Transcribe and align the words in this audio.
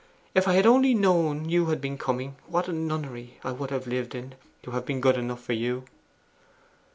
If 0.33 0.47
I 0.47 0.53
had 0.53 0.65
only 0.65 0.95
known 0.95 1.47
you 1.47 1.67
had 1.67 1.79
been 1.79 1.95
coming, 1.95 2.35
what 2.47 2.67
a 2.67 2.73
nunnery 2.73 3.37
I 3.43 3.51
would 3.51 3.69
have 3.69 3.85
lived 3.85 4.15
in 4.15 4.33
to 4.63 4.71
have 4.71 4.83
been 4.83 4.99
good 4.99 5.15
enough 5.15 5.43
for 5.43 5.53
you! 5.53 5.85